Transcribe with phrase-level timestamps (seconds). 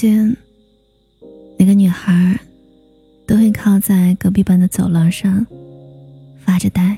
[0.00, 0.36] 间，
[1.58, 2.38] 每个女孩
[3.26, 5.44] 都会靠在隔壁班的走廊上
[6.38, 6.96] 发着呆，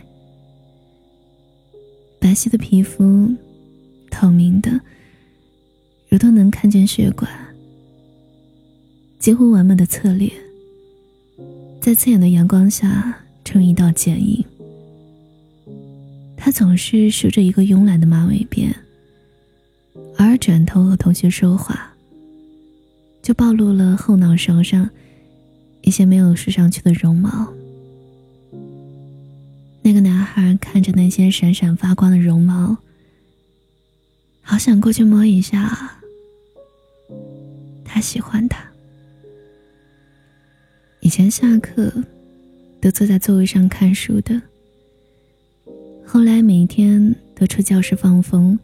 [2.19, 3.35] 白皙的皮肤，
[4.11, 4.79] 透明的，
[6.11, 7.27] 如同能看见血管，
[9.19, 10.31] 几乎完美的侧脸，
[11.81, 14.45] 在刺眼的阳光下成一道剪影。
[16.37, 18.71] 她总是梳着一个慵懒的马尾辫，
[20.19, 21.90] 偶尔转头和同学说话。
[23.31, 24.91] 就暴露了后脑勺上
[25.83, 27.47] 一些没有梳上去的绒毛。
[29.83, 32.77] 那个男孩看着那些闪闪发光的绒毛，
[34.43, 36.01] 好想过去摸一下。
[37.85, 38.69] 他喜欢他。
[40.99, 42.03] 以前下课
[42.81, 44.43] 都坐在座位上看书的，
[46.05, 48.59] 后来每一天都出教室放风，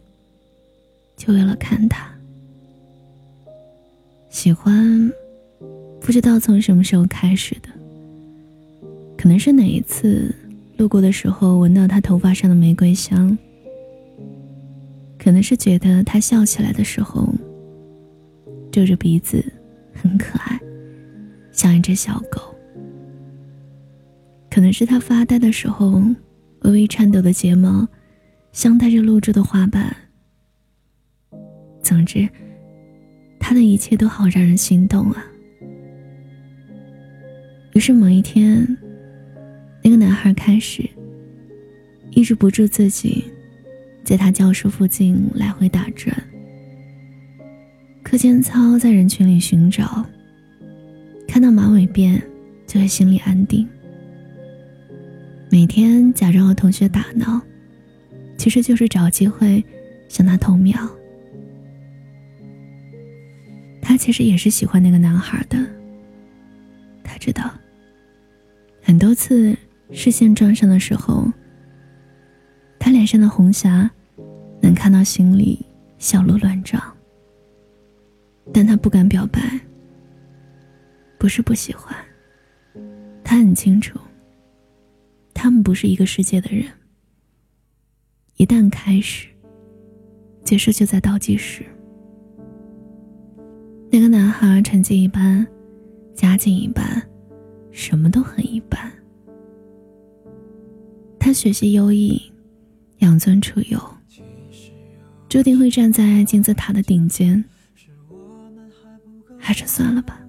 [1.15, 2.16] 就为了看他。
[4.37, 5.11] 喜欢，
[5.99, 7.69] 不知道从什么时候开始的。
[9.17, 10.31] 可能是哪一次
[10.77, 13.35] 路过的时候闻到他头发上的玫瑰香，
[15.17, 17.33] 可能是觉得他笑起来的时候
[18.71, 19.43] 皱着鼻子
[19.91, 20.61] 很可爱，
[21.51, 22.39] 像一只小狗。
[24.51, 25.99] 可能是他发呆的时候
[26.61, 27.87] 微微颤抖的睫毛，
[28.51, 29.97] 像带着露珠的花瓣。
[31.81, 32.29] 总之。
[33.49, 35.25] 他的一切都好让人心动啊！
[37.73, 38.67] 于是某一天，
[39.81, 40.83] 那个男孩开始
[42.11, 43.23] 抑制不住自己，
[44.03, 46.13] 在他教室附近来回打转。
[48.03, 50.05] 课间操在人群里寻找，
[51.25, 52.21] 看到马尾辫
[52.65, 53.65] 就会心里安定。
[55.49, 57.41] 每天假装和同学打闹，
[58.37, 59.63] 其实就是找机会
[60.09, 60.77] 向他偷瞄。
[63.97, 65.57] 其实也是喜欢那个男孩的。
[67.03, 67.51] 他知道，
[68.81, 69.57] 很多次
[69.91, 71.25] 视线撞上的时候，
[72.77, 73.89] 他脸上的红霞
[74.61, 75.65] 能看到心里
[75.97, 76.81] 小鹿乱撞。
[78.53, 79.41] 但他不敢表白，
[81.17, 81.93] 不是不喜欢。
[83.23, 83.99] 他很清楚，
[85.33, 86.65] 他们不是一个世界的人。
[88.37, 89.27] 一旦开始，
[90.45, 91.65] 结束就在倒计时。
[93.89, 95.47] 那个男孩成绩一般，
[96.13, 97.01] 家境一般，
[97.71, 98.91] 什么都很一般。
[101.17, 102.21] 他学习优异，
[102.99, 103.79] 养尊处优，
[105.29, 107.43] 注定会站在金字塔的顶尖。
[109.37, 110.19] 还是算了吧，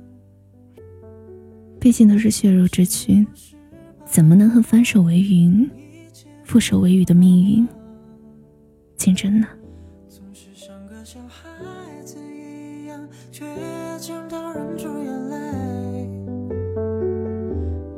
[1.80, 3.26] 毕竟都是血肉之躯，
[4.04, 5.68] 怎么能和翻手为云、
[6.46, 7.66] 覆手为雨的命运
[8.96, 9.48] 竞争呢？
[13.38, 13.44] 却
[14.00, 16.10] 强到忍住眼泪，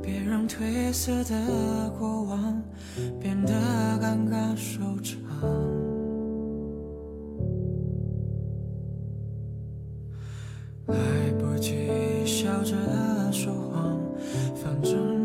[0.03, 2.62] 别让褪色的过往
[3.19, 3.55] 变得
[3.99, 5.19] 尴尬收场。
[10.89, 10.95] 来
[11.39, 11.89] 不及
[12.27, 12.77] 笑着
[13.33, 13.99] 说谎，
[14.55, 15.20] 反正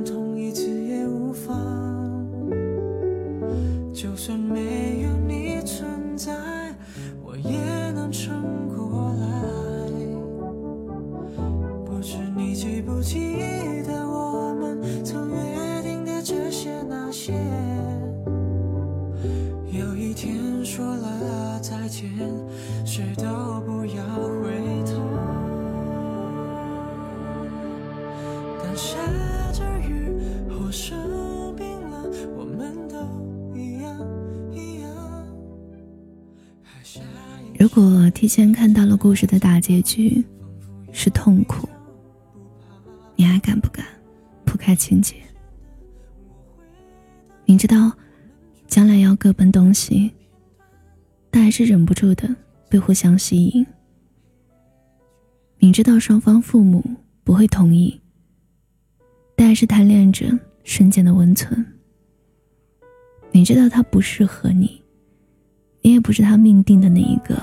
[20.16, 22.10] 天说了再见，
[22.86, 23.26] 谁都
[23.66, 24.04] 不要
[24.42, 24.50] 回
[24.86, 24.94] 头。
[28.64, 28.98] 当下
[29.52, 30.18] 着雨
[30.50, 32.02] 或生病了，
[32.38, 32.96] 我们都
[33.54, 34.00] 一样
[34.54, 34.90] 一样。
[37.60, 40.26] 如果提前看到了故事的大结局，
[40.94, 41.68] 是痛苦。
[43.18, 43.86] 你还敢不敢
[44.46, 45.16] 铺开情节？
[47.46, 47.92] 明知道
[48.76, 50.12] 将来要各奔东西，
[51.32, 52.36] 但还是忍不住的
[52.68, 53.66] 被互相吸引。
[55.60, 56.84] 明知道双方父母
[57.24, 57.98] 不会同意，
[59.34, 60.28] 但还是贪恋着
[60.66, 61.66] 瞬间的温存。
[63.32, 64.84] 明知道他不适合你，
[65.82, 67.34] 你也不是他命定的那一个，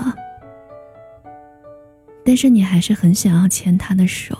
[2.23, 4.37] 但是你还是很想要牵他的手。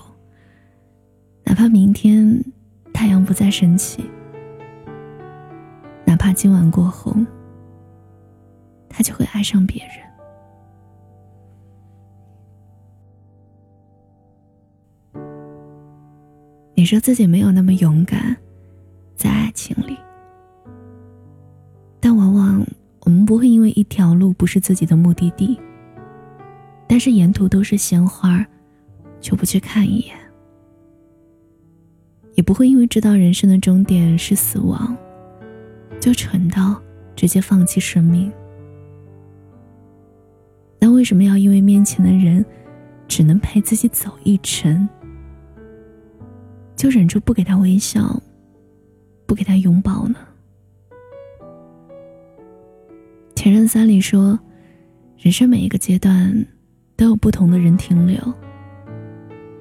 [1.43, 2.39] 哪怕明天
[2.93, 4.05] 太阳不再升起，
[6.23, 7.13] 怕今晚过后，
[8.87, 9.95] 他就会爱上别人。
[16.75, 18.37] 你说自己没有那么勇敢，
[19.17, 19.97] 在爱情里，
[21.99, 22.65] 但往往
[23.01, 25.59] 我们不会因为一条路不是自己的目的地，
[26.87, 28.47] 但是沿途都是鲜花，
[29.19, 30.15] 就不去看一眼，
[32.35, 34.95] 也不会因为知道人生的终点是死亡，
[36.03, 36.75] 就蠢到
[37.15, 38.29] 直接放弃生命。
[40.77, 42.45] 那为什么要因为面前的人
[43.07, 44.85] 只能陪自己走一程，
[46.75, 48.21] 就忍住不给他微笑，
[49.25, 50.17] 不给他拥抱呢？
[53.33, 54.37] 前任三里说，
[55.17, 56.45] 人生每一个阶段
[56.97, 58.19] 都有不同的人停留。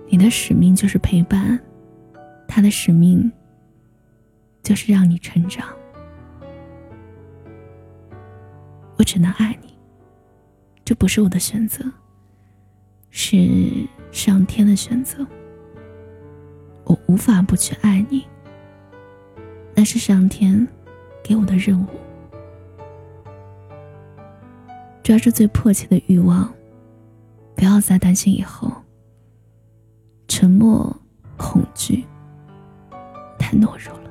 [0.08, 1.56] 你的使命就是陪伴，
[2.48, 3.30] 他的使命
[4.60, 5.64] 就是让你成长。
[9.02, 9.76] 我只能爱你。
[10.84, 11.84] 这不是我的选择，
[13.10, 13.36] 是
[14.12, 15.26] 上天的选择。
[16.84, 18.24] 我无法不去爱你，
[19.74, 20.64] 那是上天
[21.20, 21.88] 给我的任务。
[25.02, 26.54] 抓住最迫切的欲望，
[27.56, 28.70] 不要再担心以后。
[30.28, 30.96] 沉默、
[31.36, 32.04] 恐惧，
[33.36, 34.10] 太懦弱了；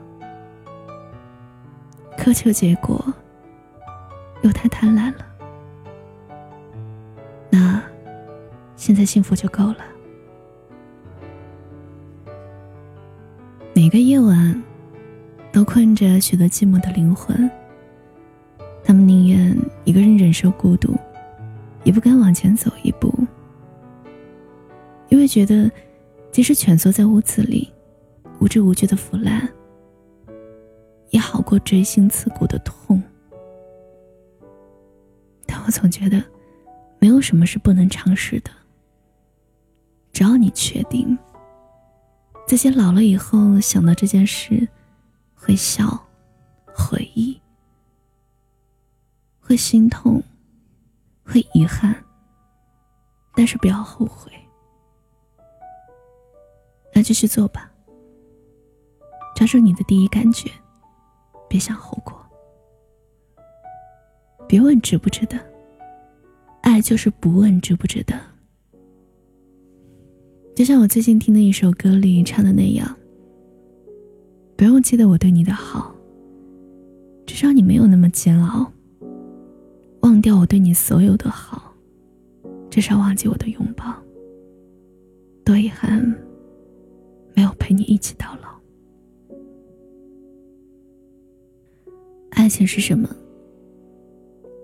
[2.18, 3.02] 苛求结果，
[4.42, 5.26] 又太贪婪了。
[7.50, 7.82] 那
[8.76, 9.78] 现在幸福就够了。
[13.74, 14.62] 每个夜晚，
[15.52, 17.50] 都困着许多寂寞的灵魂。
[18.84, 20.96] 他们宁愿一个人忍受孤独，
[21.84, 23.14] 也不敢往前走一步，
[25.10, 25.72] 因为觉得，
[26.32, 27.72] 即使蜷缩在屋子里，
[28.40, 29.48] 无知无觉的腐烂，
[31.12, 33.01] 也好过锥心刺骨的痛。
[35.66, 36.24] 我总觉得，
[37.00, 38.52] 没有什么是不能尝试的。
[40.12, 41.18] 只要你确定，
[42.48, 44.68] 自己老了以后想到这件事，
[45.36, 46.06] 会笑，
[46.74, 47.40] 回忆，
[49.40, 50.22] 会心痛，
[51.24, 51.96] 会遗憾，
[53.34, 54.32] 但是不要后悔，
[56.94, 57.72] 那就去做吧。
[59.36, 60.52] 抓住你的第一感觉，
[61.48, 62.14] 别想后果，
[64.48, 65.40] 别问值不值得，
[66.82, 68.14] 就是不问值不值得。
[70.56, 72.98] 就像我最近听的一首歌里唱的那样，
[74.58, 75.96] 不用记得我对你的好，
[77.26, 78.72] 至少你没有那么煎熬。
[80.02, 81.74] 忘掉我对你所有的好，
[82.70, 83.96] 至少忘记我的拥抱。
[85.46, 86.02] 多遗憾，
[87.34, 88.50] 没有陪你一起到老。
[92.32, 93.10] 爱情是什么？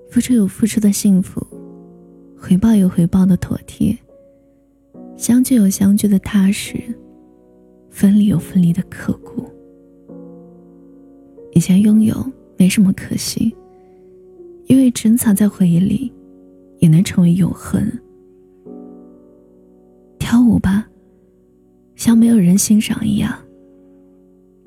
[0.10, 1.46] 付出有付出的幸福，
[2.40, 3.98] 回报有回报的妥帖。
[5.18, 6.78] 相聚有相聚的踏实，
[7.90, 9.44] 分离有分离的刻骨。
[11.54, 12.16] 以前拥有
[12.56, 13.54] 没什么可惜，
[14.68, 16.14] 因为珍藏在回忆里，
[16.78, 17.82] 也能成为永恒。
[20.20, 20.88] 跳舞吧，
[21.96, 23.32] 像没有人欣赏一样；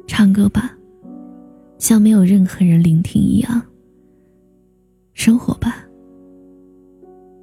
[0.08, 0.76] 唱歌吧，
[1.78, 3.62] 像没有任何人聆听一样；
[5.14, 5.87] 生活吧，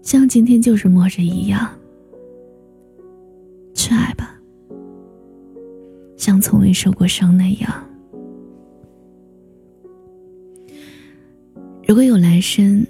[0.07, 1.69] 像今天就是末日一样。
[3.74, 4.39] 去爱吧，
[6.15, 7.89] 像从未受过伤那样。
[11.86, 12.88] 如果有来生，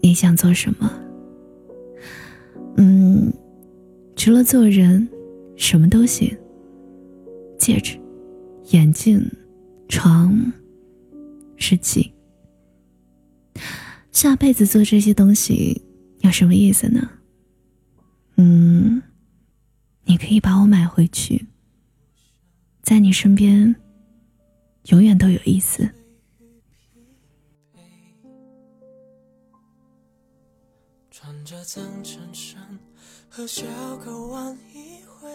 [0.00, 0.90] 你想做什么？
[2.78, 3.30] 嗯，
[4.16, 5.06] 除了做人，
[5.56, 6.34] 什么都行。
[7.58, 7.98] 戒指、
[8.70, 9.22] 眼镜、
[9.90, 10.34] 床、
[11.58, 12.11] 日记。
[14.12, 15.82] 下辈子做这些东西
[16.20, 17.10] 有什么意思呢？
[18.36, 19.02] 嗯。
[20.04, 21.46] 你可以把我买回去，
[22.82, 23.74] 在你身边，
[24.86, 25.88] 永远都有意思。
[31.08, 32.60] 穿着脏衬衫
[33.28, 33.64] 和小
[34.04, 35.30] 狗玩一回，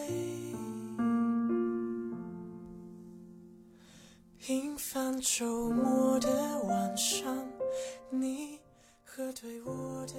[4.38, 7.34] 平凡周末的晚上，
[8.10, 8.58] 你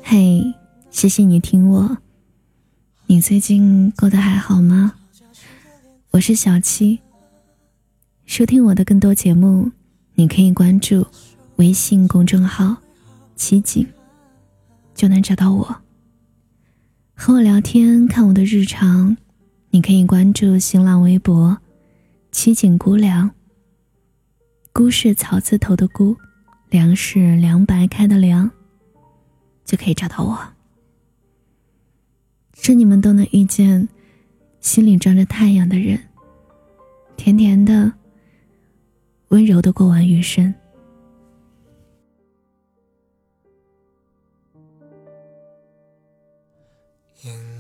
[0.04, 0.44] 嘿，
[0.92, 1.98] 谢谢你听我。
[3.06, 4.94] 你最近过得还好吗？
[6.12, 7.00] 我是小七。
[8.26, 9.72] 收听我的更多节目，
[10.16, 11.08] 你可以关注
[11.56, 12.76] 微信公众号
[13.38, 13.88] “七景”，
[14.94, 15.78] 就能找到我。
[17.14, 19.16] 和我聊天、看我的日常，
[19.70, 21.58] 你可以关注新浪微博
[22.34, 23.32] “七景姑凉”。
[24.74, 26.18] 菇是草字头的菇，
[26.70, 28.52] 凉是凉白开的凉，
[29.70, 30.36] 就可以找到我。
[32.54, 33.88] 祝你们都能遇见
[34.62, 36.00] 心里装着太阳的人
[37.16, 37.94] 甜甜的
[39.28, 40.52] 温柔的过完余生。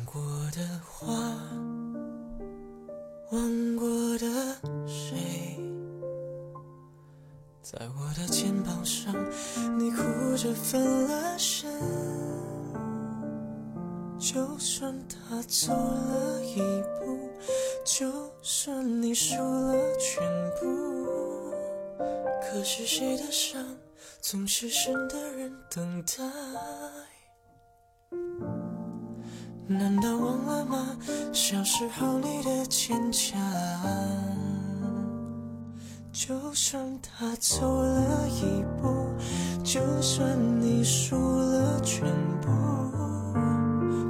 [0.04, 0.20] 过
[0.52, 1.06] 的花
[3.78, 4.26] 过的
[7.72, 9.14] 在我的肩膀上，
[9.78, 10.02] 你哭
[10.36, 11.72] 着分了身。
[14.18, 16.58] 就算他走了一
[16.98, 17.30] 步，
[17.86, 18.12] 就
[18.42, 20.24] 算你输了全
[20.60, 21.54] 部，
[22.42, 23.64] 可是谁的伤
[24.20, 26.24] 总是深的人等待？
[29.68, 30.98] 难道忘了吗？
[31.32, 33.40] 小时候你的坚强。
[36.12, 39.08] 就算他走了一步，
[39.64, 42.06] 就算你输了全
[42.42, 42.50] 部，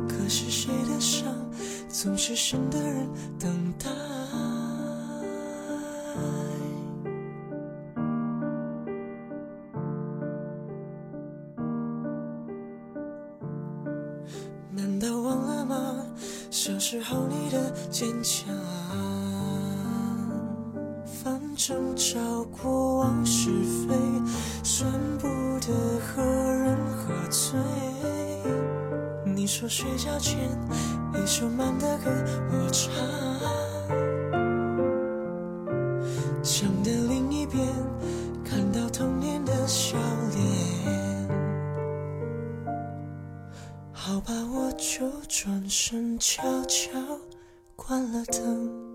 [0.07, 1.33] 可是谁的伤
[1.87, 3.89] 总是深的人等待？
[14.71, 16.05] 难道忘了吗？
[16.49, 18.47] 小时候你的坚强。
[21.69, 23.93] 争吵过往是非，
[24.63, 25.27] 算不
[25.59, 27.59] 得和人喝醉。
[29.23, 30.39] 你说睡觉前
[31.13, 32.09] 一首慢的歌
[32.49, 32.91] 我唱，
[36.41, 37.67] 墙的另一边
[38.43, 39.95] 看到童年的笑
[40.33, 41.29] 脸。
[43.93, 46.89] 好吧，我就转身悄悄
[47.75, 48.88] 关了灯。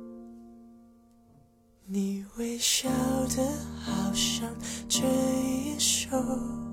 [1.95, 2.89] 你微笑
[3.37, 3.49] 的，
[3.85, 4.53] 好像
[4.89, 6.64] 这一首。